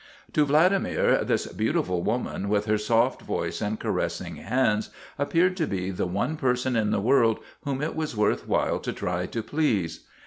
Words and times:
To 0.33 0.45
Vladimir 0.47 1.23
this 1.23 1.45
beautiful 1.45 2.01
woman, 2.01 2.49
with 2.49 2.65
her 2.65 2.79
soft 2.79 3.21
voice 3.21 3.61
and 3.61 3.79
caressing 3.79 4.37
hands, 4.37 4.89
appeared 5.19 5.55
to 5.57 5.67
be 5.67 5.91
the 5.91 6.07
one 6.07 6.37
person 6.37 6.75
in 6.75 6.89
the 6.89 6.99
world 6.99 7.37
whom 7.65 7.83
it 7.83 7.95
was 7.95 8.17
worth 8.17 8.47
while 8.47 8.79
to 8.79 8.93
try 8.93 9.27
to 9.27 9.43
please. 9.43 10.07